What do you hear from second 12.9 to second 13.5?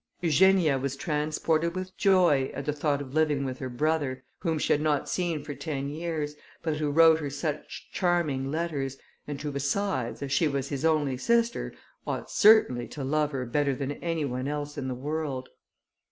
love her